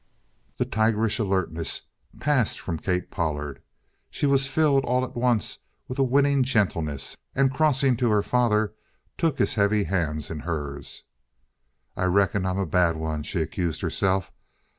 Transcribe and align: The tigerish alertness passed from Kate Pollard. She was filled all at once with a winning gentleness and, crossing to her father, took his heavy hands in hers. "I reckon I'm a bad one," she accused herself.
The 0.57 0.65
tigerish 0.65 1.19
alertness 1.19 1.83
passed 2.19 2.59
from 2.59 2.79
Kate 2.79 3.11
Pollard. 3.11 3.61
She 4.09 4.25
was 4.25 4.47
filled 4.47 4.83
all 4.83 5.03
at 5.03 5.15
once 5.15 5.59
with 5.87 5.99
a 5.99 6.03
winning 6.03 6.41
gentleness 6.41 7.15
and, 7.35 7.53
crossing 7.53 7.95
to 7.97 8.09
her 8.09 8.23
father, 8.23 8.73
took 9.15 9.37
his 9.37 9.53
heavy 9.53 9.83
hands 9.83 10.31
in 10.31 10.39
hers. 10.39 11.03
"I 11.95 12.05
reckon 12.05 12.47
I'm 12.47 12.57
a 12.57 12.65
bad 12.65 12.95
one," 12.95 13.21
she 13.21 13.43
accused 13.43 13.81
herself. 13.81 14.33